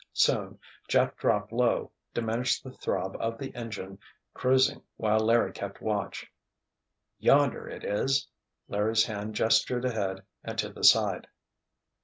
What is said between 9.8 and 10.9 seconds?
ahead and to the